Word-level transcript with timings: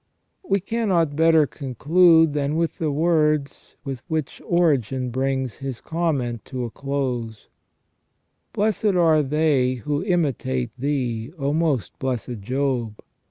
We 0.43 0.59
cannot 0.59 1.15
better 1.15 1.45
conclude 1.45 2.33
than 2.33 2.55
with 2.55 2.79
the 2.79 2.91
words 2.91 3.75
with 3.83 4.01
which 4.07 4.41
Origen 4.45 5.11
brings 5.11 5.57
his 5.57 5.79
Comment 5.79 6.43
to 6.45 6.63
a 6.63 6.71
close:" 6.71 7.49
Blessed 8.53 8.95
are 8.95 9.21
they 9.21 9.75
who 9.75 10.03
imitate 10.03 10.71
thee, 10.75 11.31
O 11.37 11.53
most 11.53 11.99
blessed 11.99 12.39
Job. 12.41 12.99